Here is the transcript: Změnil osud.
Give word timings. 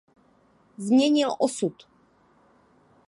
Změnil 0.77 1.29
osud. 1.39 1.87